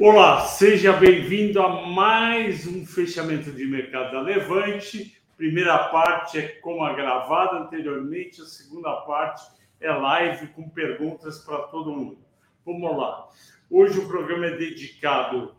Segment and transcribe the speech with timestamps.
[0.00, 5.20] Olá, seja bem-vindo a mais um fechamento de mercado da Levante.
[5.36, 9.44] Primeira parte é como a gravada anteriormente, a segunda parte
[9.80, 12.18] é live com perguntas para todo mundo.
[12.64, 13.28] Vamos lá.
[13.68, 15.56] Hoje o programa é dedicado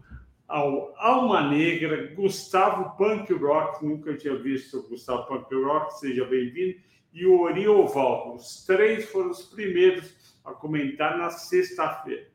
[0.47, 6.79] ao Alma Negra, Gustavo Punk Rock, nunca tinha visto o Gustavo Punk Rock, seja bem-vindo,
[7.11, 8.35] e o Ori Oval.
[8.35, 12.25] Os três foram os primeiros a comentar na sexta-feira.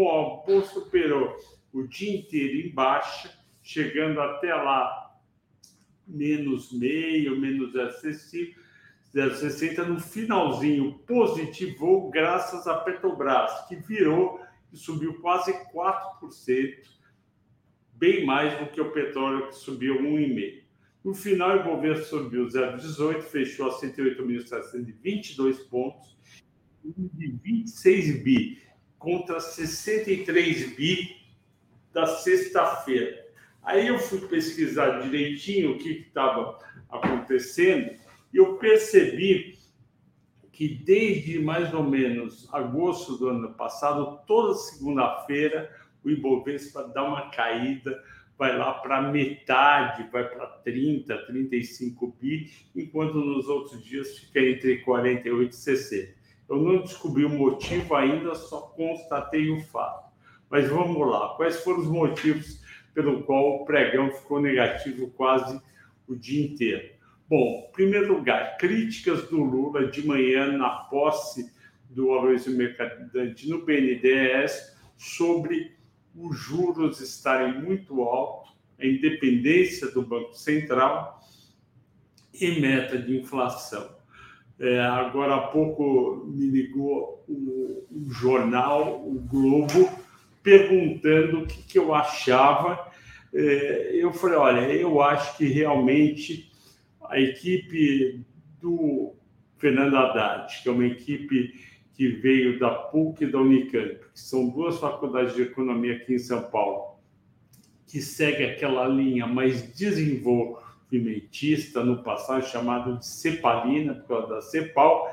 [0.00, 1.36] Bom, a bolsa operou
[1.74, 5.14] o dia inteiro em baixa, chegando até lá
[6.08, 9.86] menos meio, menos 0,60.
[9.86, 14.40] No finalzinho, positivou graças a Petrobras, que virou
[14.72, 16.78] e subiu quase 4%,
[17.92, 20.62] bem mais do que o petróleo, que subiu 1,5%.
[21.04, 26.18] No final, o Ibovespa subiu 0,18, fechou a 108.722 pontos,
[26.82, 28.69] de 26 bi
[29.00, 31.16] contra 63 bi
[31.92, 33.26] da sexta-feira.
[33.62, 37.98] Aí eu fui pesquisar direitinho o que estava acontecendo
[38.32, 39.58] e eu percebi
[40.52, 47.30] que desde mais ou menos agosto do ano passado, toda segunda-feira, o Ibovespa dá uma
[47.30, 47.98] caída,
[48.36, 54.78] vai lá para metade, vai para 30, 35 bi, enquanto nos outros dias fica entre
[54.78, 56.19] 48 e 60.
[56.50, 60.10] Eu não descobri o motivo ainda, só constatei o fato.
[60.50, 62.60] Mas vamos lá, quais foram os motivos
[62.92, 65.60] pelo qual o pregão ficou negativo quase
[66.08, 66.90] o dia inteiro?
[67.28, 71.52] Bom, em primeiro lugar, críticas do Lula de manhã na posse
[71.88, 75.76] do Aloysio Mercadante no BNDES sobre
[76.16, 81.20] os juros estarem muito altos, a independência do Banco Central
[82.34, 83.99] e meta de inflação.
[84.60, 89.88] É, agora há pouco me ligou o, jornal, o Globo,
[90.42, 92.86] perguntando o que, que eu achava.
[93.32, 96.52] É, eu falei: olha, eu acho que realmente
[97.08, 98.22] a equipe
[98.60, 99.14] do
[99.56, 101.54] Fernando Haddad, que é uma equipe
[101.94, 106.18] que veio da PUC e da Unicamp, que são duas faculdades de economia aqui em
[106.18, 106.98] São Paulo,
[107.86, 109.74] que segue aquela linha mais
[110.90, 115.08] desenvolvimentista no passado, chamado de Cepalina, por causa da Cepal,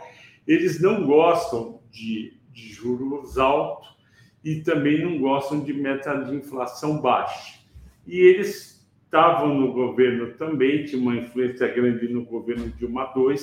[0.48, 3.96] eles não gostam de, de juros altos
[4.44, 7.60] e também não gostam de meta de inflação baixa.
[8.06, 13.36] E eles estavam no governo também, tinha uma influência grande no governo Dilma II,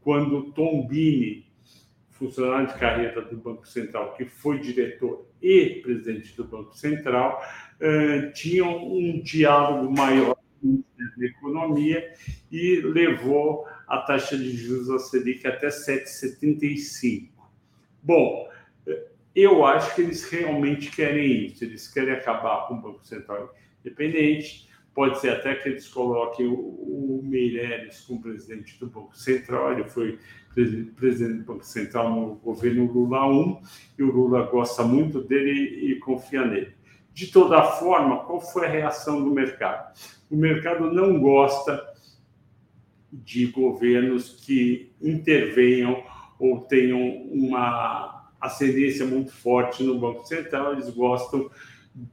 [0.00, 1.46] quando Tombini,
[2.10, 7.40] funcionário de carreira do Banco Central, que foi diretor e presidente do Banco Central,
[7.80, 12.12] eh, tinham um diálogo maior da economia
[12.50, 17.30] e levou a taxa de juros a Selic até 7,75.
[18.02, 18.48] Bom,
[19.34, 23.54] eu acho que eles realmente querem isso, eles querem acabar com o Banco Central
[23.84, 24.68] independente.
[24.94, 29.84] Pode ser até que eles coloquem o, o Meirelles como presidente do Banco Central, ele
[29.84, 30.18] foi
[30.96, 33.62] presidente do Banco Central no governo Lula 1,
[33.98, 35.52] e o Lula gosta muito dele
[35.92, 36.74] e confia nele.
[37.12, 39.92] De toda forma, qual foi a reação do mercado?
[40.30, 41.84] O mercado não gosta
[43.12, 46.02] de governos que intervenham
[46.38, 47.00] ou tenham
[47.32, 51.50] uma ascendência muito forte no Banco Central, eles gostam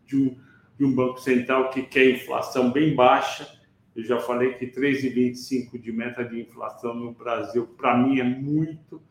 [0.06, 0.38] de um,
[0.78, 3.48] de um Banco Central que quer inflação bem baixa.
[3.96, 9.02] Eu já falei que 3,25 de meta de inflação no Brasil, para mim, é muito,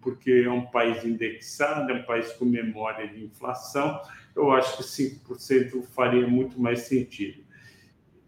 [0.00, 4.00] porque é um país indexado, é um país com memória de inflação.
[4.36, 7.42] Eu acho que 5% faria muito mais sentido.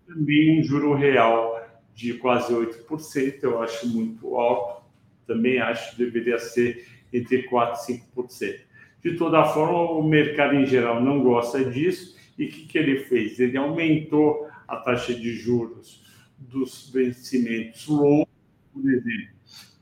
[0.07, 1.63] Também um juro real
[1.95, 4.83] de quase 8%, eu acho muito alto.
[5.27, 8.61] Também acho que deveria ser entre 4% e 5%.
[9.05, 12.17] De toda forma, o mercado em geral não gosta disso.
[12.39, 13.39] E o que, que ele fez?
[13.39, 16.03] Ele aumentou a taxa de juros
[16.39, 18.29] dos vencimentos longos,
[18.73, 19.39] por exemplo,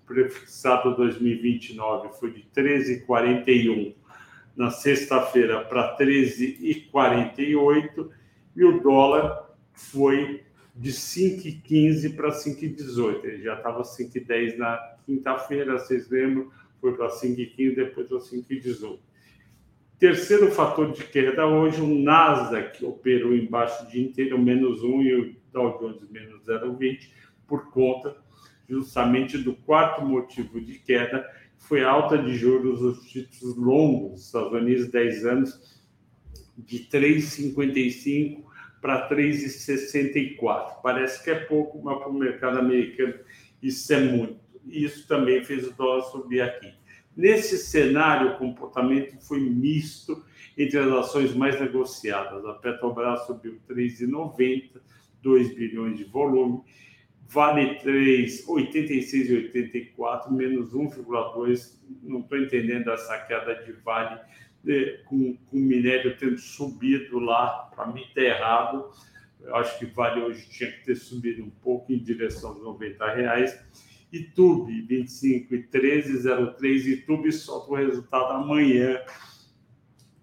[0.07, 3.95] prefixado 2029 foi de 13,41
[4.57, 8.09] na sexta-feira para 13,48
[8.57, 10.43] e o dólar foi
[10.75, 13.25] de 5,15 para 5,18.
[13.25, 16.51] Ele já estava 5,10 na quinta-feira, vocês lembram?
[16.81, 18.99] foi para 5,15, depois para 5,18.
[19.99, 25.15] Terceiro fator de queda hoje, o Nasdaq operou embaixo o dia inteiro, menos 1, e
[25.15, 27.11] o Dow Jones menos 0,20,
[27.47, 28.17] por conta
[28.69, 31.25] justamente do quarto motivo de queda,
[31.59, 35.83] foi alta de juros dos títulos longos dos Estados Unidos, 10 anos,
[36.57, 38.45] de 3,55
[38.81, 40.81] para 3,64.
[40.83, 43.15] Parece que é pouco, mas para o mercado americano
[43.63, 46.73] isso é muito isso também fez o dólar subir aqui.
[47.17, 50.23] Nesse cenário, o comportamento foi misto
[50.57, 52.45] entre as ações mais negociadas.
[52.45, 54.81] A Petrobras subiu 3,90,
[55.23, 56.61] 2 bilhões de volume.
[57.29, 61.77] Vale 3, 86,84, menos 1,2.
[62.03, 64.21] Não estou entendendo essa queda de Vale
[64.67, 67.71] eh, com, com o minério tendo subido lá.
[67.75, 68.91] Para mim está errado.
[69.41, 73.15] Eu acho que Vale hoje tinha que ter subido um pouco em direção aos 90
[73.15, 73.61] reais.
[74.13, 76.87] YouTube 25 e 1303.
[76.87, 79.01] YouTube solta o resultado amanhã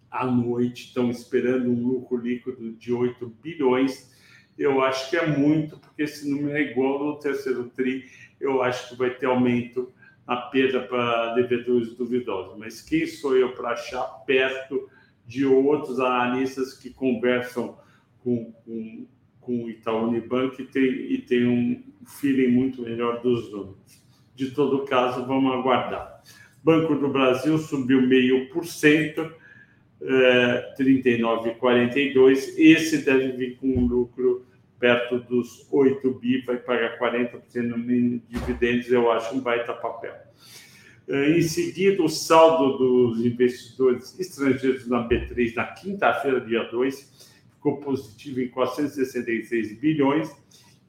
[0.10, 0.88] à noite.
[0.88, 4.13] Estão esperando um lucro líquido de 8 bilhões
[4.58, 8.06] eu acho que é muito, porque esse número é igual no terceiro TRI,
[8.40, 9.92] eu acho que vai ter aumento
[10.28, 12.58] na perda para devedores duvidosos.
[12.58, 14.90] Mas quem sou eu para achar perto
[15.26, 17.78] de outros analistas que conversam
[18.20, 19.08] com, com,
[19.40, 24.04] com o Itaú Unibanco e tem, e tem um feeling muito melhor dos números.
[24.36, 26.22] De todo caso, vamos aguardar.
[26.64, 29.32] Banco do Brasil subiu meio por cento,
[30.78, 32.54] 39,42.
[32.58, 34.46] Esse deve vir com um lucro
[34.80, 39.72] perto dos 8 bi, vai pagar 40% no mínimo de dividendos, eu acho um baita
[39.72, 40.14] papel.
[41.08, 47.78] Eh, em seguida, o saldo dos investidores estrangeiros na B3 na quinta-feira, dia 2, ficou
[47.78, 50.30] positivo em 466 bilhões.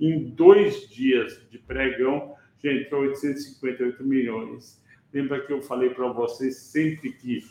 [0.01, 4.83] Em dois dias de pregão, já entrou 858 milhões.
[5.13, 7.45] Lembra que eu falei para vocês sempre que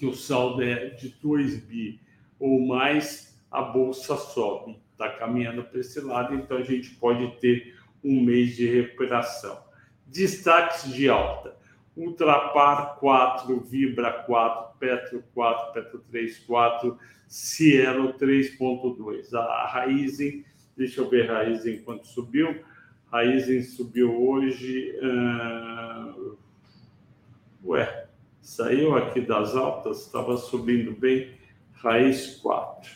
[0.00, 2.00] que o saldo é de 2 bi
[2.38, 4.80] ou mais, a bolsa sobe.
[4.92, 9.62] Está caminhando para esse lado, então a gente pode ter um mês de recuperação.
[10.06, 11.54] Destaques de alta.
[11.94, 16.98] Ultrapar 4, Vibra 4, Petro 4, Petro 3, 4,
[17.28, 19.34] Cielo 3.2.
[19.34, 22.64] A Raizen, deixa eu ver a Raizen quanto subiu.
[23.12, 24.98] Raizen subiu hoje.
[25.02, 26.38] Uh...
[27.62, 28.08] Ué,
[28.40, 31.30] Saiu aqui das altas, estava subindo bem,
[31.72, 32.90] raiz 4.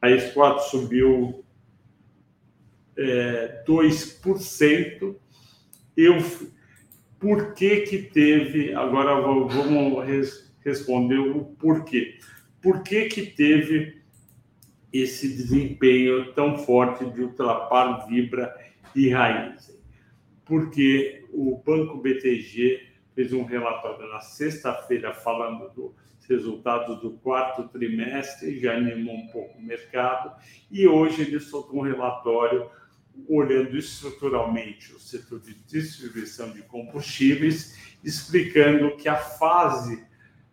[0.00, 1.44] Raiz 4 subiu
[2.96, 5.16] é, 2%.
[5.96, 6.14] Eu,
[7.18, 12.18] por que que teve, agora vamos res, responder o porquê.
[12.62, 14.02] Por que que teve
[14.92, 18.54] esse desempenho tão forte de ultrapar Vibra
[18.94, 19.76] e Raiz?
[20.44, 22.87] Porque o Banco BTG
[23.18, 25.92] fez um relatório na sexta-feira falando dos
[26.28, 31.82] resultados do quarto trimestre, já animou um pouco o mercado, e hoje ele soltou um
[31.82, 32.70] relatório
[33.28, 40.06] olhando estruturalmente o setor de distribuição de combustíveis, explicando que a fase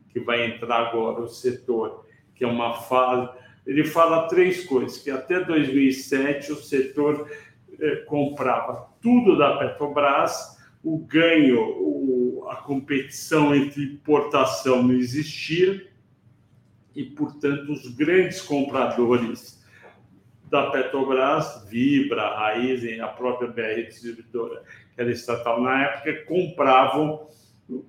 [0.10, 2.04] que vai entrar agora o setor,
[2.34, 3.30] que é uma fase,
[3.68, 7.30] ele fala três coisas, que até 2007 o setor
[7.80, 12.06] eh, comprava tudo da Petrobras, o ganho, o,
[12.50, 15.88] a competição entre importação não existia
[16.96, 19.64] e, portanto, os grandes compradores
[20.50, 24.64] da Petrobras, Vibra, Raizen, a própria BR Distribuidora,
[24.94, 27.28] que era estatal na época, compravam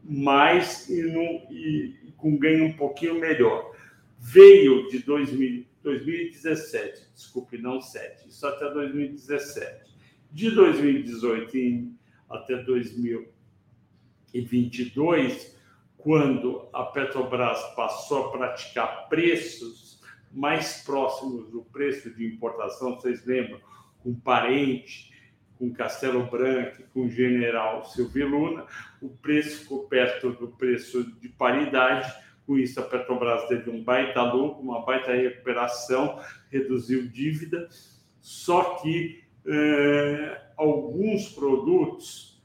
[0.03, 1.03] mais e,
[1.51, 3.73] e, e com ganho um pouquinho melhor.
[4.19, 9.95] Veio de 2000, 2017, desculpe, não 7, isso até 2017.
[10.33, 11.97] De 2018 em
[12.29, 12.57] até
[14.43, 15.57] 2022,
[15.97, 20.01] quando a Petrobras passou a praticar preços
[20.33, 23.61] mais próximos do preço de importação, vocês lembram,
[24.03, 25.11] com Parente,
[25.59, 28.67] com Castelo Branco, com General Silvio Luna,
[29.01, 32.13] o preço ficou perto do preço de paridade.
[32.47, 37.69] Com isso, a Petrobras teve um baita lucro, uma baita recuperação, reduziu dívida.
[38.21, 42.36] Só que eh, alguns produtos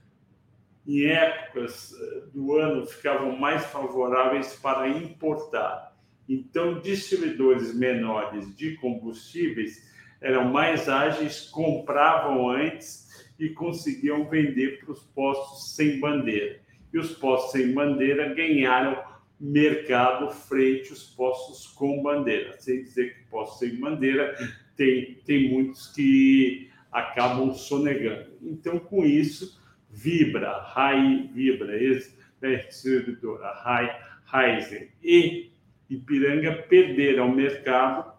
[0.87, 5.95] em épocas eh, do ano ficavam mais favoráveis para importar.
[6.27, 9.89] Então, distribuidores menores de combustíveis
[10.21, 16.59] eram mais ágeis, compravam antes e conseguiam vender para os postos sem bandeira.
[16.93, 19.01] E os postos sem bandeira ganharam
[19.39, 22.59] mercado frente aos postos com bandeira.
[22.59, 24.35] Sem dizer que postos sem bandeira
[24.77, 28.31] tem, tem muitos que acabam sonegando.
[28.41, 29.60] Então, com isso,
[29.91, 35.51] Vibra, Rai, Vibra, ex-distribuidora Rai, Raizen e
[35.89, 38.13] Ipiranga perderam o mercado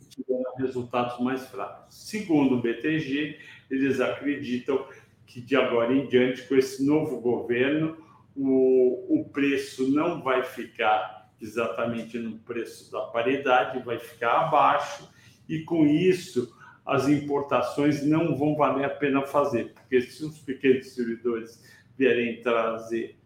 [0.00, 1.94] e tiveram resultados mais fracos.
[1.94, 3.38] Segundo o BTG,
[3.70, 4.84] eles acreditam
[5.26, 7.96] que de agora em diante, com esse novo governo,
[8.34, 15.08] o, o preço não vai ficar exatamente no preço da paridade, vai ficar abaixo,
[15.48, 16.52] e com isso
[16.84, 21.62] as importações não vão valer a pena fazer, porque se os pequenos distribuidores
[21.96, 23.16] vierem trazer,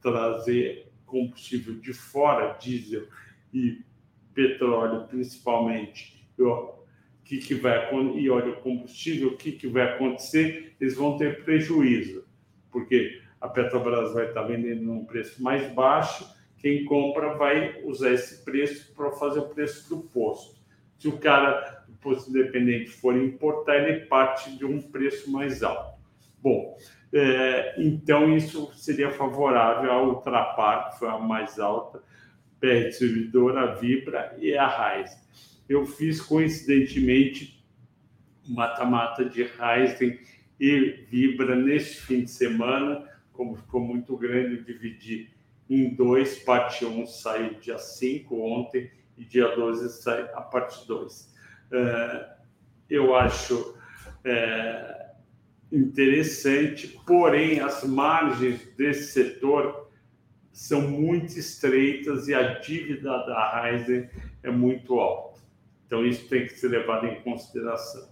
[0.00, 3.06] trazer combustível de fora, diesel
[3.52, 3.82] e
[4.34, 6.18] petróleo principalmente,
[7.28, 10.74] que, que vai e óleo combustível, o que, que vai acontecer?
[10.80, 12.24] Eles vão ter prejuízo,
[12.72, 16.26] porque a Petrobras vai estar vendendo num preço mais baixo,
[16.56, 20.57] quem compra vai usar esse preço para fazer o preço do posto.
[20.98, 25.98] Se o cara do posto independente for importar, ele parte de um preço mais alto.
[26.42, 26.76] Bom,
[27.12, 32.02] é, então isso seria favorável à Ultrapar, que foi a mais alta,
[32.60, 35.10] PR Distribuidora, a Vibra e a Raiz.
[35.68, 37.64] Eu fiz coincidentemente
[38.46, 40.18] mata-mata de Ryzen
[40.58, 45.30] e Vibra neste fim de semana, como ficou muito grande, eu dividi
[45.70, 51.34] em dois, parte 1 saiu dia 5 ontem e dia 12 sai a parte 2.
[51.72, 52.30] É,
[52.88, 53.76] eu acho
[54.24, 55.10] é,
[55.70, 59.88] interessante, porém as margens desse setor
[60.52, 64.08] são muito estreitas e a dívida da Ryzen
[64.42, 65.38] é muito alta.
[65.86, 68.08] Então isso tem que ser levado em consideração.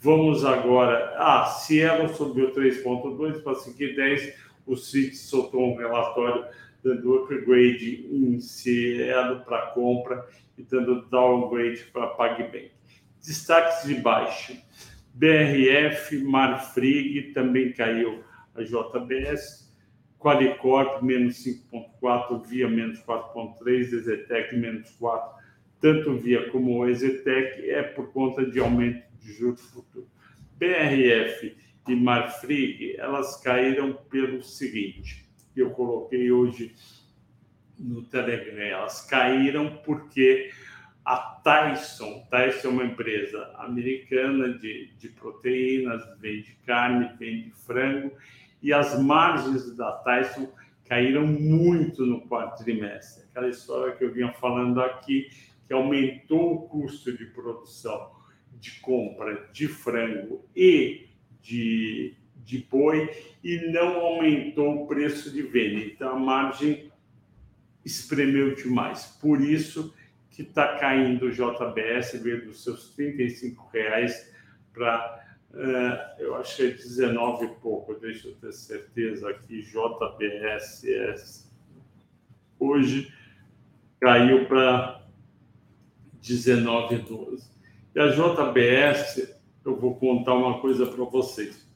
[0.00, 1.14] Vamos agora.
[1.16, 4.34] Ah, Cielo subiu 3,2 para 5,10.
[4.66, 6.44] O CIT soltou um relatório
[6.88, 10.26] dando upgrade em Cielo para compra
[10.56, 12.70] e dando downgrade para PagBank.
[13.20, 14.56] Destaques de baixa.
[15.12, 18.22] BRF, Marfrig também caiu
[18.54, 19.68] a JBS,
[20.18, 25.44] Qualicorp menos 5,4, Via menos 4,3, Exetec menos 4,
[25.80, 30.08] tanto Via como o Exetec é por conta de aumento de juros futuros.
[30.56, 31.56] BRF
[31.88, 35.27] e Marfrig, elas caíram pelo seguinte,
[35.60, 36.74] eu coloquei hoje
[37.78, 40.50] no Telegram, elas caíram porque
[41.04, 48.12] a Tyson, Tyson é uma empresa americana de, de proteínas, vende carne, vende frango,
[48.62, 50.52] e as margens da Tyson
[50.84, 53.24] caíram muito no quarto trimestre.
[53.30, 55.30] Aquela história que eu vinha falando aqui,
[55.66, 58.10] que aumentou o custo de produção,
[58.60, 61.08] de compra de frango e
[61.40, 62.17] de,
[62.48, 63.10] de boi,
[63.44, 65.80] e não aumentou o preço de venda.
[65.80, 66.90] Então a margem
[67.84, 69.18] espremeu demais.
[69.20, 69.94] Por isso,
[70.30, 74.32] que está caindo o JBS, veio dos seus R$ reais
[74.72, 81.46] para, uh, eu acho que é 19 e pouco, deixa eu ter certeza aqui, JBS
[82.58, 83.12] hoje
[84.00, 85.02] caiu para
[86.22, 87.42] 19,12.
[87.94, 91.67] E a JBS, eu vou contar uma coisa para vocês.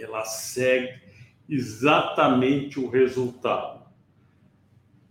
[0.00, 1.00] Ela segue
[1.48, 3.80] exatamente o resultado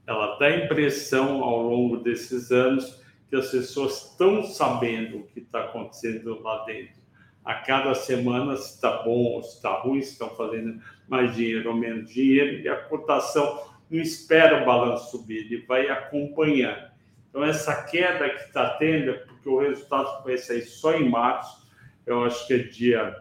[0.09, 5.39] ela dá a impressão ao longo desses anos que as pessoas estão sabendo o que
[5.39, 6.99] está acontecendo lá dentro.
[7.45, 11.75] A cada semana, se está bom se está ruim, se estão fazendo mais dinheiro ou
[11.75, 16.89] menos dinheiro, e a cotação não espera o balanço subir, ele vai acompanhando.
[17.29, 21.69] Então, essa queda que está tendo é porque o resultado vai sair só em março,
[22.03, 23.15] eu acho que é dia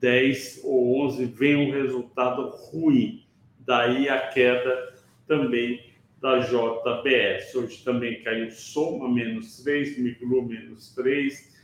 [0.00, 3.26] 10 ou 11, vem um resultado ruim.
[3.60, 4.94] Daí a queda
[5.26, 5.80] também
[6.20, 7.54] da JBS.
[7.54, 11.56] Hoje também caiu Soma, menos 3, Miglu, menos 3,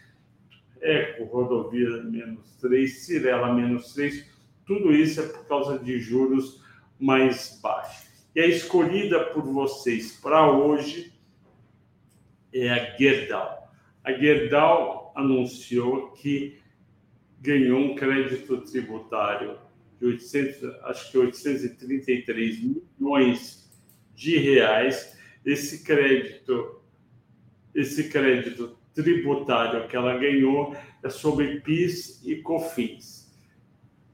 [0.81, 4.27] Eco, Rodovia, menos 3, Cirela, menos 3.
[4.67, 6.62] Tudo isso é por causa de juros
[6.99, 8.11] mais baixos.
[8.35, 11.12] E a escolhida por vocês para hoje
[12.53, 13.71] é a Gerdau.
[14.05, 16.62] A Gerdau anunciou que
[17.42, 19.58] ganhou um crédito tributário
[19.99, 23.68] de 800, acho que 833 milhões
[24.14, 26.80] de reais esse crédito,
[27.75, 33.32] esse crédito tributário que ela ganhou é sobre PIS e COFINS.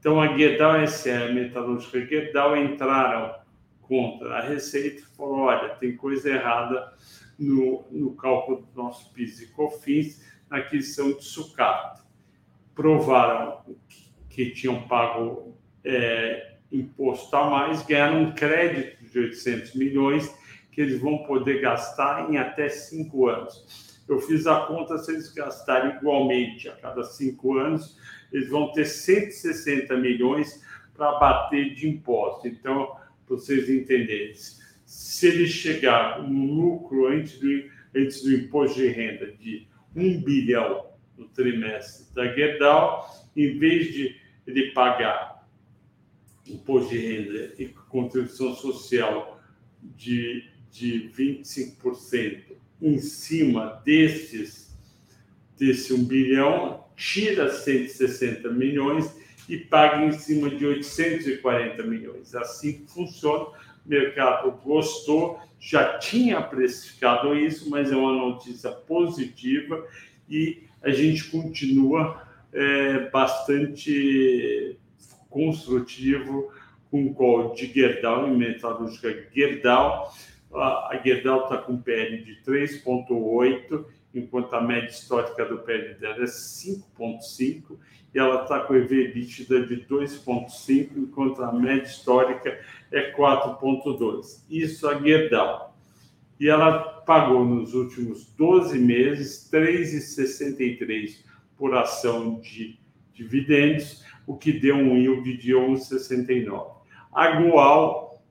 [0.01, 3.35] Então a Guedal SA, a metalúrgica Guedal entraram
[3.83, 6.95] contra a Receita e falou, olha, tem coisa errada
[7.39, 12.08] no, no cálculo do nosso PIS e COFINS na aquisição de sucata.
[12.79, 13.65] Provaram
[14.31, 20.33] que, tinham pago é, imposto a mais, ganharam um crédito de 800 milhões
[20.71, 23.99] que eles vão poder gastar em até cinco anos.
[24.09, 27.99] Eu fiz a conta, se eles gastarem igualmente a cada cinco anos,
[28.33, 30.63] eles vão ter 160 milhões
[30.97, 32.47] para bater de imposto.
[32.47, 32.95] Então,
[33.27, 34.35] para vocês entenderem,
[34.87, 37.65] se ele chegar um lucro antes do,
[37.97, 39.67] antes do imposto de renda de
[39.97, 40.88] 1 bilhão
[41.19, 45.47] no trimestre da Gerdau, em vez de ele pagar
[46.47, 49.39] imposto de renda e contribuição social
[49.83, 54.77] de, de 25% em cima desses,
[55.59, 59.15] desse 1 bilhão, tira 160 milhões
[59.49, 62.35] e paga em cima de 840 milhões.
[62.35, 63.55] Assim funciona, o
[63.87, 69.87] mercado gostou, já tinha precificado isso, mas é uma notícia positiva
[70.29, 74.79] e a gente continua é, bastante
[75.29, 76.51] construtivo
[76.91, 80.13] com o call de Gerdau, em metalúrgica Gerdau.
[80.53, 86.27] A Gerdau está com PL de 3,8, enquanto a média histórica do PL dela é
[86.27, 87.77] 5,5,
[88.15, 92.59] e ela está com EV EBITDA de 2,5, enquanto a média histórica
[92.91, 94.45] é 4,2.
[94.49, 95.68] Isso a Gerdau.
[96.39, 101.25] E ela pagou nos últimos 12 meses 3,63
[101.57, 102.79] por ação de
[103.13, 106.77] dividendos, o que deu um yield de 11,69.
[107.13, 108.23] A Goal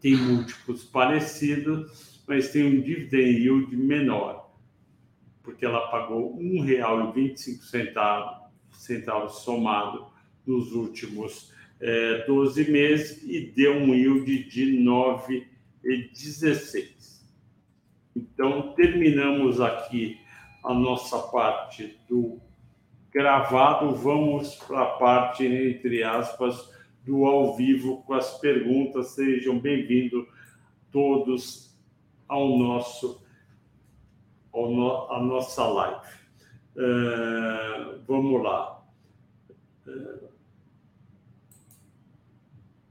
[0.00, 4.54] tem múltiplos parecidos, mas tem um dividend yield menor,
[5.42, 8.38] porque ela pagou R$ 1,25
[8.72, 10.06] centavos somado
[10.46, 14.78] nos últimos é, 12 meses e deu um yield de
[15.84, 17.20] 9,16.
[18.14, 20.20] Então, terminamos aqui
[20.64, 22.40] a nossa parte do
[23.12, 26.70] gravado, vamos para a parte, entre aspas,
[27.04, 29.08] do ao vivo com as perguntas.
[29.08, 30.26] Sejam bem-vindos
[30.92, 31.76] todos
[32.28, 33.24] ao nosso
[34.52, 36.06] ao no, a nossa live.
[36.76, 38.82] Uh, vamos lá.
[39.86, 40.29] Uh,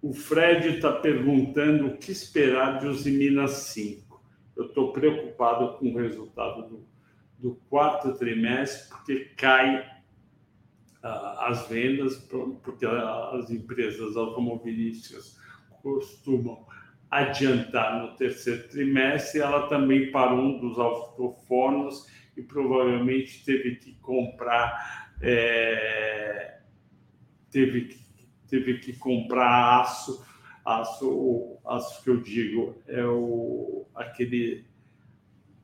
[0.02, 4.22] o Fred está perguntando o que esperar de Minas 5.
[4.56, 6.88] Eu estou preocupado com o resultado do,
[7.38, 9.86] do quarto trimestre, porque cai
[11.02, 12.18] as vendas,
[12.64, 15.38] porque as empresas automobilísticas
[15.82, 16.66] costumam
[17.10, 22.06] adiantar no terceiro trimestre, ela também parou um dos autofornos
[22.38, 26.60] e provavelmente teve que comprar é,
[27.50, 28.00] teve, que,
[28.50, 30.26] teve que comprar aço,
[30.66, 34.66] aço, aço que eu digo é o aquele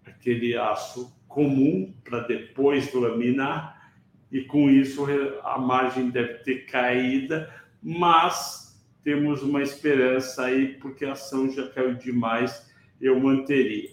[0.05, 3.91] aquele aço comum para depois laminar
[4.31, 5.05] e com isso
[5.43, 8.65] a margem deve ter caída, mas
[9.03, 12.69] temos uma esperança aí, porque a ação já caiu demais,
[12.99, 13.89] eu manteria.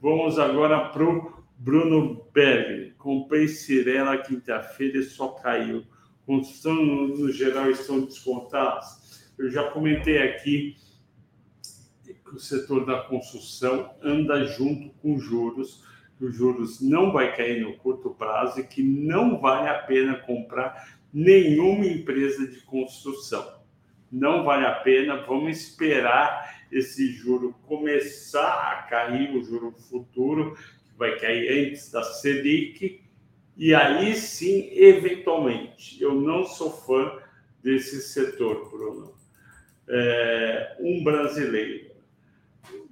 [0.00, 2.92] Vamos agora para o Bruno Berg.
[2.98, 5.84] Comprei Cirela quinta-feira e só caiu.
[6.26, 9.32] Construção, no, geral, estão descontadas.
[9.38, 10.76] Eu já comentei aqui
[12.02, 15.84] que o setor da construção anda junto com juros
[16.18, 20.16] que os juros não vai cair no curto prazo e que não vale a pena
[20.20, 23.62] comprar nenhuma empresa de construção.
[24.10, 30.96] Não vale a pena, vamos esperar esse juro começar a cair, o juro futuro, que
[30.96, 33.03] vai cair antes da Selic,
[33.56, 37.18] e aí sim, eventualmente, eu não sou fã
[37.62, 39.14] desse setor, Bruno.
[39.88, 41.94] É, um brasileiro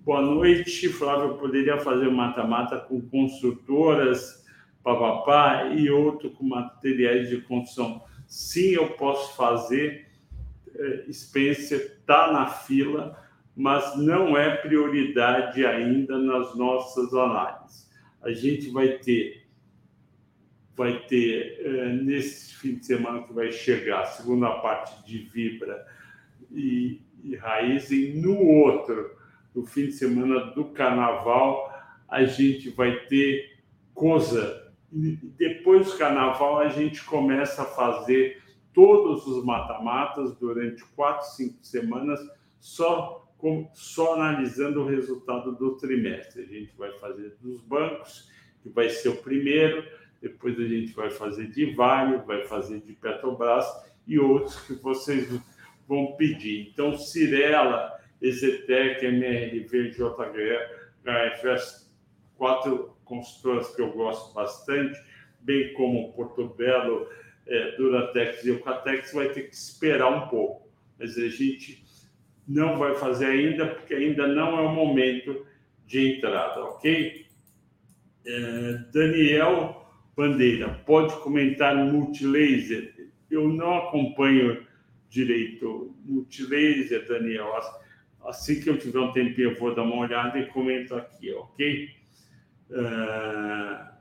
[0.04, 1.38] Boa noite, Flávio.
[1.38, 4.44] Poderia fazer mata-mata com construtoras,
[4.82, 8.02] papapá, e outro com materiais de construção.
[8.26, 10.08] Sim, eu posso fazer.
[10.74, 13.16] É, Spencer está na fila,
[13.54, 17.88] mas não é prioridade ainda nas nossas análises.
[18.20, 19.41] A gente vai ter,
[20.76, 25.86] vai ter é, nesse fim de semana que vai chegar segunda parte de Vibra
[26.50, 29.22] e, e Raizen, no outro
[29.54, 31.70] no fim de semana do carnaval,
[32.08, 33.58] a gente vai ter
[33.94, 34.72] coisa.
[34.90, 42.20] Depois do carnaval, a gente começa a fazer todos os mata-matas durante quatro, cinco semanas,
[42.58, 46.42] só, com, só analisando o resultado do trimestre.
[46.42, 48.30] A gente vai fazer dos bancos,
[48.62, 49.84] que vai ser o primeiro,
[50.22, 53.66] depois a gente vai fazer de Vale, vai fazer de Petrobras
[54.06, 55.28] e outros que vocês
[55.88, 56.70] vão pedir.
[56.72, 61.92] Então, Cirela Exetec, MRV, JHFS,
[62.36, 64.98] quatro consultoras que eu gosto bastante,
[65.40, 67.08] bem como Porto Belo,
[67.48, 70.70] é, Duratex e Eucatex, vai ter que esperar um pouco.
[70.98, 71.84] Mas a gente
[72.46, 75.44] não vai fazer ainda, porque ainda não é o momento
[75.84, 77.26] de entrada, ok?
[78.24, 79.81] É, Daniel
[80.16, 83.10] Bandeira, pode comentar multilaser?
[83.30, 84.66] Eu não acompanho
[85.08, 87.52] direito multilaser, Daniel.
[88.24, 91.90] Assim que eu tiver um tempinho, eu vou dar uma olhada e comento aqui, ok?
[92.70, 93.92] Uh,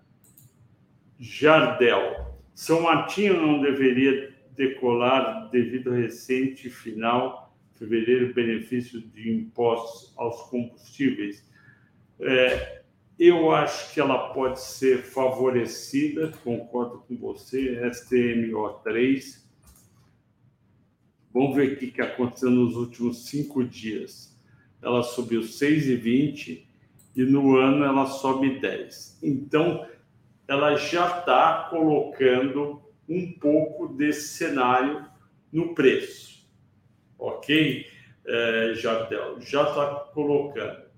[1.19, 2.35] Jardel.
[2.53, 11.49] São Martinho não deveria decolar devido ao recente final, fevereiro, benefício de impostos aos combustíveis.
[12.19, 12.80] É,
[13.27, 19.41] eu acho que ela pode ser favorecida, concordo com você, STMO3,
[21.33, 24.37] Vamos ver o que aconteceu nos últimos cinco dias.
[24.81, 26.65] Ela subiu 6,20
[27.15, 29.19] e no ano ela sobe 10.
[29.23, 29.87] Então,
[30.47, 35.05] ela já está colocando um pouco desse cenário
[35.51, 36.45] no preço.
[37.17, 37.85] Ok,
[38.25, 39.39] é, Jardel?
[39.39, 40.90] Já está colocando.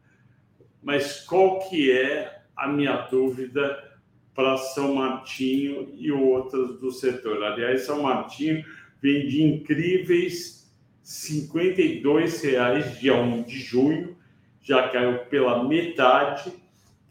[0.84, 3.92] Mas qual que é a minha dúvida
[4.36, 7.42] para São Martinho e outras do setor?
[7.42, 8.64] Aliás, São Martinho
[9.02, 10.72] vem de incríveis
[11.04, 14.18] R$ 52,00 dia 1 de junho,
[14.62, 16.52] já caiu pela metade.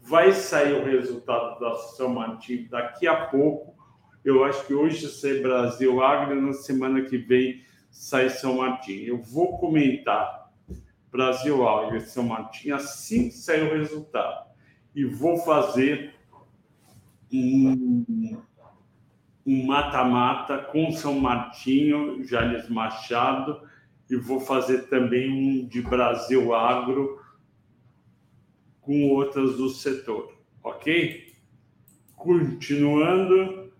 [0.01, 3.73] Vai sair o resultado da São Martinho daqui a pouco.
[4.23, 9.07] Eu acho que hoje sai Brasil Agro, na semana que vem sai São Martinho.
[9.07, 10.42] Eu vou comentar
[11.13, 14.49] Brasil e São Martinho assim que o resultado.
[14.93, 16.13] E vou fazer
[17.31, 18.37] um
[19.45, 23.61] um mata-mata com São Martinho, Jales Machado,
[24.09, 27.21] e vou fazer também um de Brasil Agro
[28.81, 31.33] com outras do setor, ok?
[32.15, 33.71] Continuando,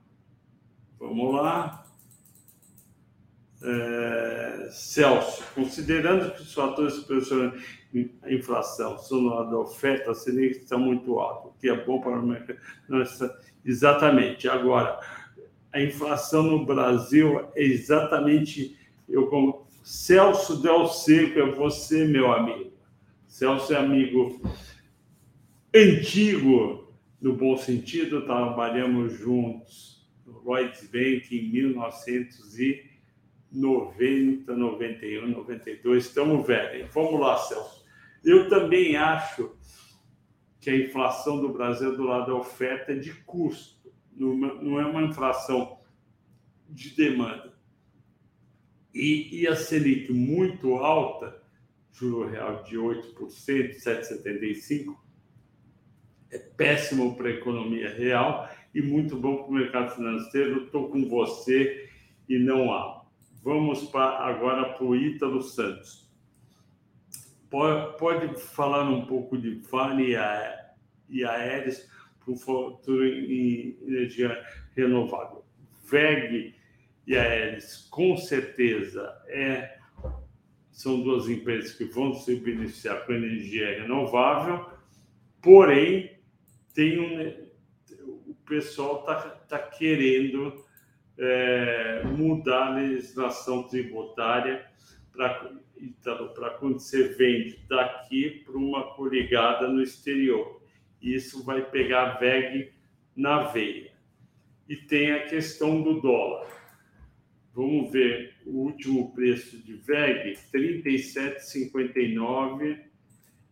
[1.00, 1.83] vamos lá.
[3.66, 7.54] É, Celso, considerando que os fatores que pressionam
[8.24, 12.02] a inflação são lado da oferta, a Selic está muito alto, o que é bom
[12.02, 12.60] para o mercado.
[13.64, 14.50] Exatamente.
[14.50, 15.00] Agora,
[15.72, 22.72] a inflação no Brasil é exatamente eu como Celso Del Seco é você, meu amigo.
[23.28, 24.42] Celso é amigo
[25.76, 31.58] antigo, no bom sentido, trabalhamos juntos no Lloyds Bank em
[33.54, 36.06] 1990, 91, 92.
[36.06, 36.94] Estamos velhos.
[36.94, 37.86] Vamos lá, Celso.
[38.24, 39.56] Eu também acho
[40.60, 43.84] que a inflação do Brasil do lado da oferta é de custo
[44.16, 45.80] não é uma inflação
[46.70, 47.54] de demanda.
[48.94, 51.42] E, e a Selic muito alta,
[51.92, 53.16] juro real de 8%,
[53.76, 54.96] 7,75%,
[56.32, 60.66] é péssimo para a economia real e muito bom para o mercado financeiro.
[60.66, 61.90] Estou com você
[62.28, 63.03] e não há.
[63.44, 66.10] Vamos para, agora para o Ítalo Santos.
[67.50, 70.16] Pode, pode falar um pouco de Vale
[71.10, 71.86] e Aéreos
[72.24, 74.42] para o futuro em energia
[74.76, 75.44] renovável.
[75.84, 76.56] VEG
[77.06, 79.78] e a Elis, com certeza, é,
[80.72, 84.70] são duas empresas que vão se beneficiar com energia renovável,
[85.42, 86.18] porém,
[86.74, 90.63] tem um, o pessoal está tá querendo
[91.18, 94.66] é, mudar a legislação tributária
[95.12, 100.64] para então, quando você vende daqui para uma coligada no exterior
[101.04, 102.72] isso vai pegar VEG
[103.14, 103.92] na veia.
[104.70, 106.48] E tem a questão do dólar.
[107.54, 112.80] Vamos ver o último preço de VEG, 37,59.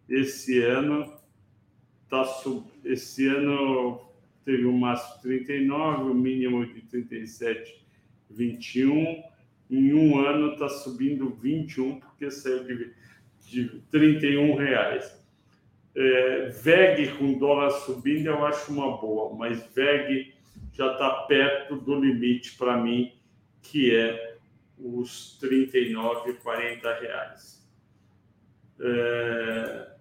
[0.07, 1.13] Esse ano
[2.09, 2.71] tá sub...
[2.85, 4.09] esse ano
[4.43, 9.23] teve um máximo de 39, o um mínimo de 37,21.
[9.69, 12.93] Em um ano está subindo 21 porque saiu de,
[13.47, 15.19] de 31 reais.
[15.95, 20.33] É, VEG com dólar subindo eu acho uma boa, mas VEG
[20.73, 23.13] já está perto do limite para mim,
[23.61, 24.37] que é
[24.77, 27.69] os 39, 40 reais.
[28.79, 29.91] É,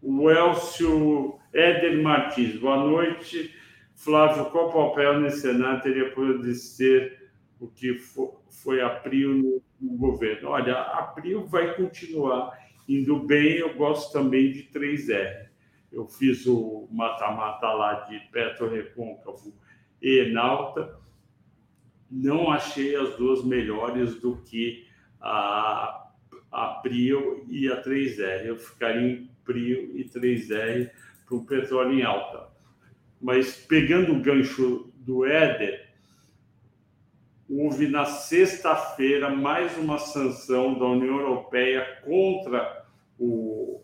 [0.00, 3.54] o Elcio Éder Martins, boa noite.
[3.94, 7.98] Flávio, qual papel nesse cenário teria por ser o que
[8.48, 10.48] foi a Prio no, no governo?
[10.48, 15.46] Olha, a Prio vai continuar Indo bem, eu gosto também de 3R.
[15.90, 19.54] Eu fiz o mata-mata lá de Petro Recôncavo
[20.00, 20.98] e Enalta.
[22.10, 24.86] Não achei as duas melhores do que
[25.20, 26.10] a,
[26.50, 28.46] a Prio e a 3R.
[28.46, 30.90] Eu ficaria em Prio e 3R
[31.32, 32.48] para o petróleo em alta.
[33.20, 35.88] Mas pegando o gancho do Éder,
[37.48, 42.84] houve na sexta-feira mais uma sanção da União Europeia contra
[43.18, 43.80] o,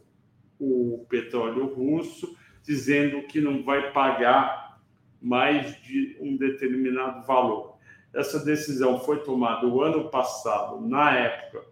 [0.58, 4.80] o petróleo russo, dizendo que não vai pagar
[5.20, 7.78] mais de um determinado valor.
[8.14, 11.66] Essa decisão foi tomada o ano passado, na época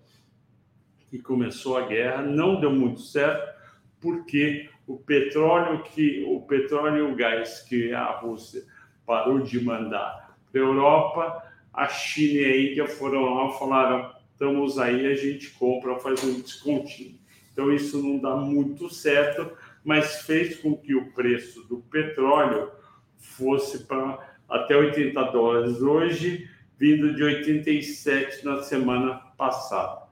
[1.11, 3.57] que começou a guerra, não deu muito certo,
[4.01, 8.63] porque o petróleo que o petróleo e o gás que a Rússia
[9.05, 11.43] parou de mandar para a Europa
[11.77, 16.25] a China e a Índia foram lá e falaram: estamos aí, a gente compra, faz
[16.25, 17.19] um descontinho.
[17.53, 19.51] Então, isso não dá muito certo,
[19.85, 22.71] mas fez com que o preço do petróleo
[23.17, 25.81] fosse para até 80 dólares.
[25.81, 30.03] Hoje vindo de 87 na semana passada.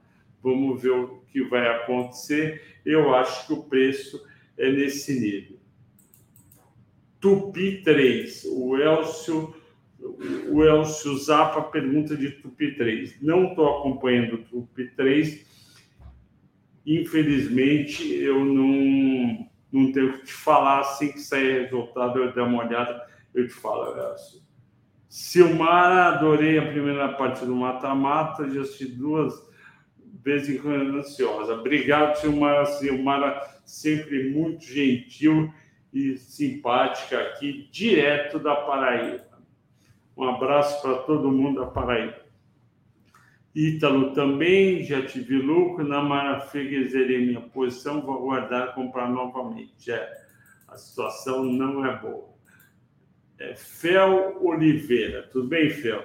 [0.41, 2.79] Vamos ver o que vai acontecer.
[2.85, 4.23] Eu acho que o preço
[4.57, 5.57] é nesse nível.
[7.19, 9.55] Tupi 3, o Elcio,
[10.51, 13.21] o Elcio Zapa pergunta de Tupi 3.
[13.21, 15.45] Não estou acompanhando Tupi 3.
[16.85, 20.81] Infelizmente, eu não, não tenho que te falar.
[20.81, 24.41] Assim que sair resultado, eu der uma olhada, eu te falo, Elcio.
[25.09, 29.33] Silmara, adorei a primeira parte do mata-mata, já assisti duas
[30.99, 31.53] ansiosa.
[31.53, 32.65] Obrigado, Silmara.
[32.65, 35.53] Silmara, sempre muito gentil
[35.93, 39.23] e simpática aqui, direto da Paraíba.
[40.17, 42.25] Um abraço para todo mundo da Paraíba.
[43.53, 45.87] Ítalo também, já tive lucro.
[45.87, 49.91] Na Marafega, zerei minha posição, vou aguardar comprar novamente.
[49.91, 50.11] É,
[50.67, 52.35] a situação não é boa
[53.39, 55.23] é, Fel Oliveira.
[55.31, 56.03] Tudo bem, Fel?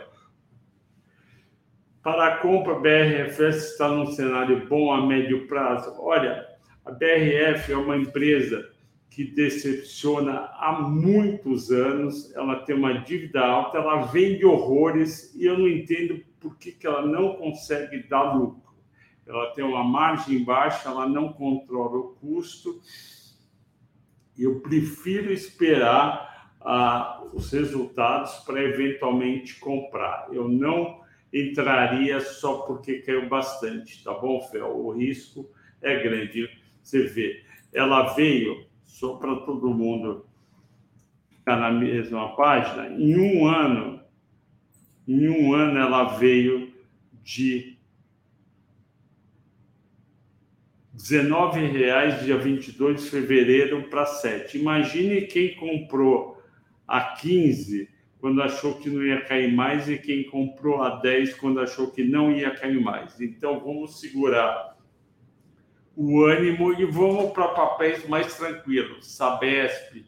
[2.02, 5.94] Para a compra, a BRFS está num cenário bom a médio prazo.
[5.98, 6.46] Olha,
[6.84, 8.70] a BRF é uma empresa
[9.10, 15.58] que decepciona há muitos anos, ela tem uma dívida alta, ela vende horrores e eu
[15.58, 18.72] não entendo por que, que ela não consegue dar lucro.
[19.26, 22.80] Ela tem uma margem baixa, ela não controla o custo.
[24.38, 30.28] Eu prefiro esperar ah, os resultados para eventualmente comprar.
[30.32, 30.99] Eu não
[31.32, 34.76] entraria só porque caiu bastante, tá bom, Fel?
[34.76, 35.48] O risco
[35.80, 36.48] é grande.
[36.82, 40.26] Você vê, ela veio, só para todo mundo
[41.28, 44.00] ficar na mesma página, em um ano,
[45.06, 46.72] em um ano ela veio
[47.22, 47.78] de
[50.92, 54.58] R$19,00 dia 22 de fevereiro para 7.
[54.58, 56.42] Imagine quem comprou
[56.86, 57.88] a 15
[58.20, 62.04] quando achou que não ia cair mais e quem comprou a 10 quando achou que
[62.04, 63.20] não ia cair mais.
[63.20, 64.76] Então vamos segurar
[65.96, 69.14] o ânimo e vamos para papéis mais tranquilos.
[69.16, 70.04] Sabesp,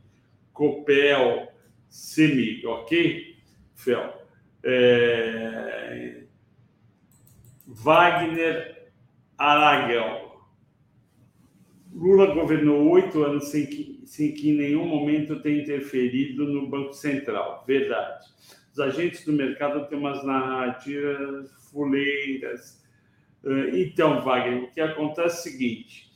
[0.53, 1.49] Copel,
[1.89, 3.37] Semig, ok?
[3.75, 4.27] Fel.
[4.63, 6.23] É...
[7.67, 8.91] Wagner
[9.39, 10.32] Aragão.
[11.95, 16.93] Lula governou oito anos sem que, sem que em nenhum momento tenha interferido no Banco
[16.93, 17.65] Central.
[17.67, 18.27] Verdade.
[18.73, 22.83] Os agentes do mercado têm umas narrativas fuleiras.
[23.75, 26.11] Então, Wagner, o que acontece é o seguinte: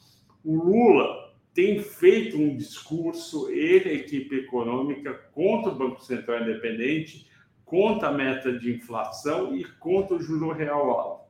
[0.44, 7.26] o Lula tem feito um discurso, ele, a equipe econômica, contra o Banco Central Independente,
[7.64, 11.26] contra a meta de inflação e contra o juro real alto.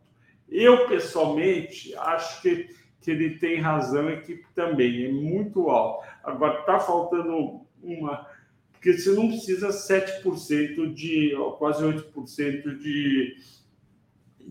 [0.49, 2.69] Eu, pessoalmente, acho que
[3.07, 6.05] que ele tem razão, a equipe também, é muito alto.
[6.25, 8.27] Agora, está faltando uma.
[8.73, 13.37] Porque você não precisa 7% de, quase 8% de,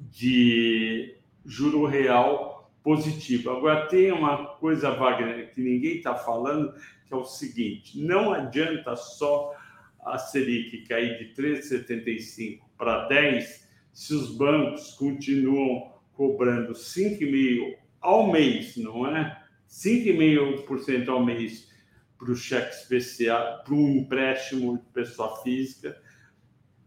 [0.09, 3.49] de juro real positivo.
[3.49, 6.73] Agora, tem uma coisa, Wagner, que ninguém está falando,
[7.05, 9.53] que é o seguinte: não adianta só
[9.99, 18.77] a Selic cair de 3,75 para 10 se os bancos continuam cobrando 5,5 ao mês,
[18.77, 19.41] não é?
[19.67, 21.69] 5,5% ao mês
[22.17, 25.99] para o cheque especial, para o empréstimo de pessoa física,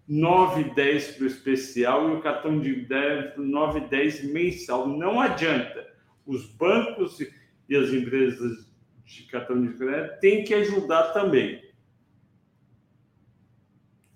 [0.08, 4.88] 9,10 para o especial e o cartão de débito 9,10 mensal.
[4.88, 5.86] Não adianta.
[6.24, 7.20] Os bancos
[7.68, 8.66] e as empresas
[9.04, 11.62] de cartão de crédito têm que ajudar também.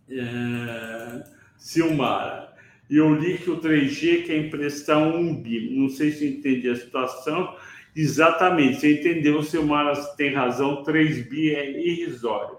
[0.09, 1.25] É...
[1.57, 2.52] Silmara,
[2.93, 5.75] e eu li que o 3G quer emprestar um bi.
[5.75, 7.57] Não sei se entendi a situação.
[7.97, 12.59] Exatamente, você entendeu, o seu Maras tem razão, 3 bi é irrisório.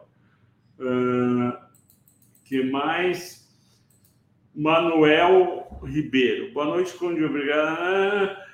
[0.80, 1.56] Uh,
[2.46, 3.48] que mais?
[4.56, 6.52] Manuel Ribeiro.
[6.52, 7.24] Boa noite, Conde.
[7.24, 7.78] Obrigado.
[7.80, 8.46] Ah,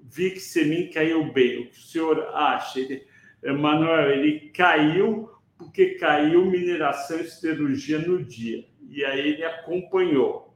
[0.00, 1.60] vi que Semin caiu bem.
[1.60, 2.80] O que o senhor acha?
[2.80, 3.00] Ele,
[3.44, 8.64] eh, Manuel, ele caiu porque caiu mineração e siderurgia no dia.
[8.90, 10.51] E aí ele acompanhou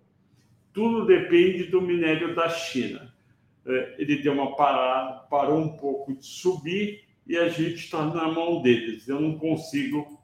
[0.77, 3.11] tudo depende do minério da China.
[3.65, 8.29] É, ele deu uma parada, parou um pouco de subir e a gente está na
[8.29, 9.09] mão deles.
[9.09, 10.21] Eu não consigo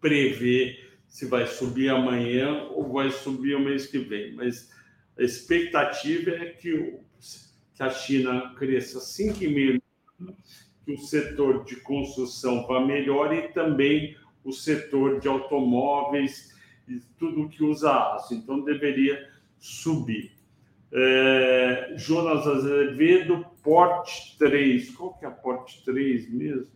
[0.00, 4.70] prever se vai subir amanhã ou vai subir o mês que vem, mas
[5.18, 7.00] a expectativa é que,
[7.80, 9.82] a China cresça 5,5%,
[10.84, 16.54] que o setor de construção vá melhor e também o setor de automóveis
[16.86, 18.34] e tudo que usa aço.
[18.34, 19.31] Então, deveria
[19.62, 20.32] subir.
[20.92, 24.90] É, Jonas Azevedo, porte 3.
[24.90, 26.66] Qual que é a porte 3 mesmo?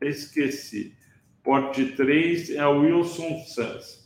[0.00, 0.94] Esqueci.
[1.42, 4.02] Porte 3 é o Wilson Sanz.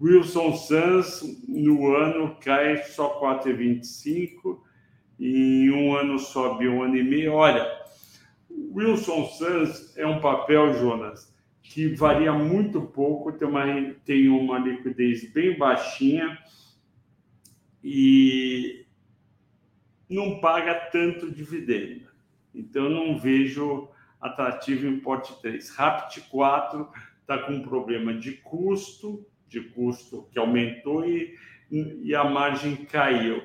[0.00, 4.60] Wilson Sanz, no ano, cai só 4,25
[5.18, 7.34] e em um ano sobe um ano e meio.
[7.34, 7.68] Olha,
[8.50, 13.64] Wilson Sanz é um papel, Jonas, que varia muito pouco, tem uma,
[14.04, 16.38] tem uma liquidez bem baixinha
[17.82, 18.86] e
[20.08, 22.06] não paga tanto dividendo.
[22.54, 23.88] Então, não vejo
[24.20, 25.70] atrativo em porte 3.
[25.70, 26.88] Rapt 4
[27.20, 31.36] está com um problema de custo, de custo que aumentou e,
[31.70, 33.42] e a margem caiu.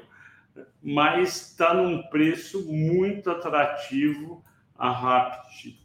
[0.81, 4.43] Mas está num preço muito atrativo
[4.77, 5.79] a Rapt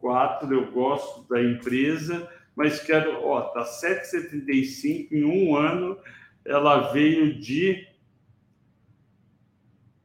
[0.00, 0.52] 4.
[0.52, 5.98] Eu gosto da empresa, mas quero, ó, tá 7,75 em um ano,
[6.44, 7.93] ela veio de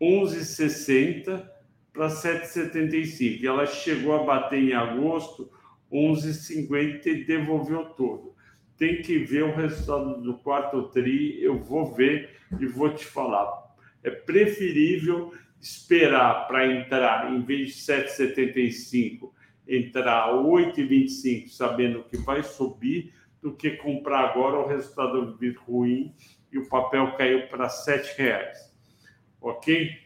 [0.01, 1.45] 11,60
[1.91, 3.43] para 7,75.
[3.43, 5.51] Ela chegou a bater em agosto
[5.91, 8.33] 11,50 e devolveu todo.
[8.77, 13.51] Tem que ver o resultado do quarto tri, eu vou ver e vou te falar.
[14.03, 19.31] É preferível esperar para entrar, em vez de 7,75,
[19.67, 26.13] entrar 8,25, sabendo que vai subir, do que comprar agora o resultado vir ruim
[26.51, 28.68] e o papel caiu para R$ 7,00.
[29.41, 29.97] Ok?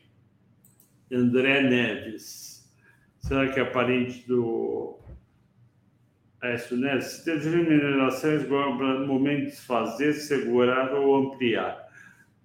[1.12, 2.72] André Neves.
[3.20, 5.00] Será que é parente do
[6.42, 7.06] Aécio Neves?
[7.06, 11.88] Se tem minerações, momento de fazer, segurar ou ampliar.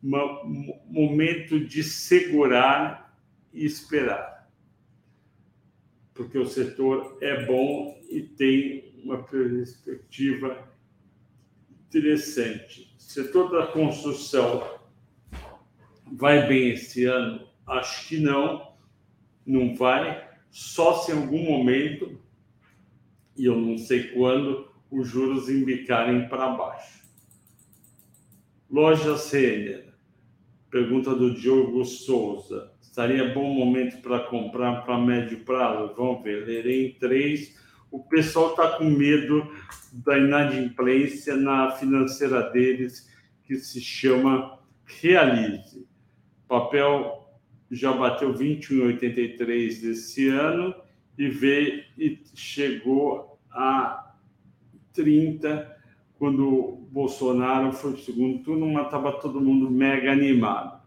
[0.00, 3.12] Momento de segurar
[3.52, 4.48] e esperar.
[6.14, 10.68] Porque o setor é bom e tem uma perspectiva
[11.88, 12.94] interessante.
[12.98, 14.77] Setor da construção
[16.12, 17.46] vai bem esse ano?
[17.66, 18.72] Acho que não,
[19.46, 22.18] não vai, só se em algum momento,
[23.36, 27.04] e eu não sei quando, os juros embicarem para baixo.
[28.70, 29.92] Loja Renner,
[30.70, 32.72] pergunta do Diogo Souza.
[32.80, 35.94] Estaria bom momento para comprar para médio prazo?
[35.96, 37.56] Vamos ver, lerei em três.
[37.90, 39.50] O pessoal está com medo
[39.92, 43.08] da inadimplência na financeira deles,
[43.44, 45.86] que se chama Realize.
[46.48, 47.28] Papel
[47.70, 50.74] já bateu 21,83 desse ano
[51.16, 54.14] e veio e chegou a
[54.94, 55.76] 30
[56.18, 60.78] quando Bolsonaro foi o segundo turno, mas estava todo mundo mega animado.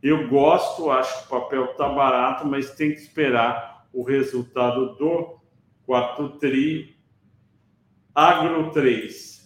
[0.00, 5.40] Eu gosto, acho que o papel está barato, mas tem que esperar o resultado do
[5.84, 6.96] quarto tri.
[8.14, 9.38] Agro 3.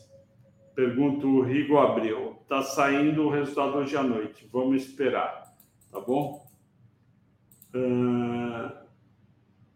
[0.75, 2.39] Pergunto o Rigo Abreu.
[2.43, 4.47] Está saindo o resultado hoje à noite.
[4.53, 5.42] Vamos esperar,
[5.93, 6.51] tá bom?
[7.75, 8.83] Uh,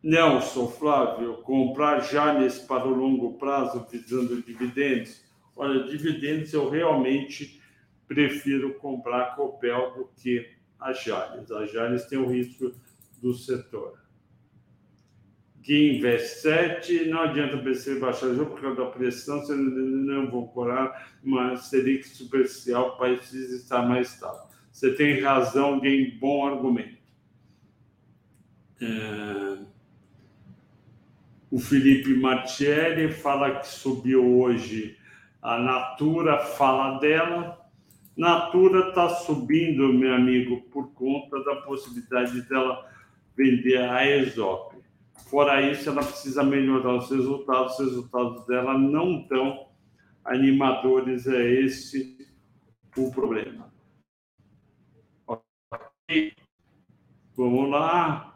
[0.02, 5.22] Nelson, Flávio, comprar Jales para o longo prazo visando dividendos?
[5.54, 7.60] Olha, dividendos eu realmente
[8.08, 10.50] prefiro comprar Copel do que
[10.80, 11.50] a Jales.
[11.50, 12.72] A Jales tem o risco
[13.20, 13.98] do setor.
[15.60, 20.30] Gui investe 7, não adianta o BC baixar jogo por causa da pressão, você não
[20.30, 24.45] vão comprar uma Selic superficial, o país precisa estar mais estável.
[24.76, 26.98] Você tem razão, Gui, bom argumento.
[28.78, 29.64] É...
[31.50, 34.98] O Felipe Martielli fala que subiu hoje
[35.40, 37.58] a Natura, fala dela.
[38.14, 42.86] Natura está subindo, meu amigo, por conta da possibilidade dela
[43.34, 44.76] vender a Exop.
[45.30, 47.78] Fora isso, ela precisa melhorar os resultados.
[47.78, 49.68] Os resultados dela não tão
[50.22, 51.26] animadores.
[51.26, 52.28] É esse
[52.94, 53.74] o problema.
[57.36, 58.32] Vamos lá.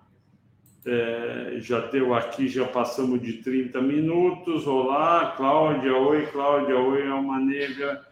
[0.84, 4.66] É, já deu aqui, já passamos de 30 minutos.
[4.66, 5.94] Olá, Cláudia.
[5.94, 6.76] Oi, Cláudia.
[6.76, 8.04] Oi, Alma Negra.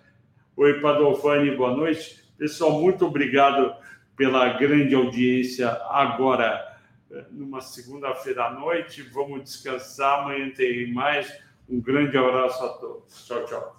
[0.56, 1.56] Oi, Padovani.
[1.56, 2.22] Boa noite.
[2.36, 3.74] Pessoal, muito obrigado
[4.16, 6.78] pela grande audiência agora,
[7.10, 9.02] é, numa segunda-feira à noite.
[9.02, 10.20] Vamos descansar.
[10.20, 11.28] Amanhã tem mais.
[11.68, 13.26] Um grande abraço a todos.
[13.26, 13.77] Tchau, tchau.